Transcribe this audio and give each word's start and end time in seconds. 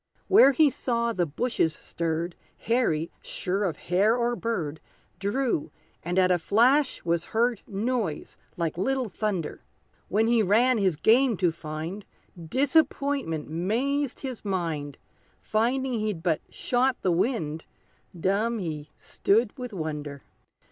Where 0.27 0.51
he 0.51 0.71
saw 0.71 1.13
the 1.13 1.27
bushes 1.27 1.75
stirred, 1.75 2.35
Harry, 2.57 3.11
sure 3.21 3.63
of 3.65 3.77
hare 3.77 4.15
or 4.17 4.35
bird, 4.35 4.79
Drew, 5.19 5.69
and 6.01 6.17
at 6.17 6.31
a 6.31 6.39
flash 6.39 7.05
was 7.05 7.25
heard 7.25 7.61
Noise 7.67 8.35
like 8.57 8.79
little 8.79 9.09
thunder. 9.09 9.63
When 10.07 10.25
he 10.25 10.41
ran 10.41 10.79
his 10.79 10.95
game 10.95 11.37
to 11.37 11.51
find, 11.51 12.03
Disappointment 12.35 13.47
'mazed 13.47 14.21
his 14.21 14.43
mind; 14.43 14.97
Finding 15.39 15.93
he'd 15.99 16.23
but 16.23 16.41
shot 16.49 16.97
the 17.03 17.11
wind, 17.11 17.65
Dumb 18.19 18.57
he 18.57 18.89
stood 18.97 19.55
with 19.55 19.71
wonder! 19.71 20.23